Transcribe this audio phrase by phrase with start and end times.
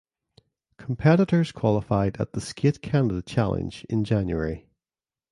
[0.77, 4.67] Competitors qualified at the Skate Canada Challenge in January.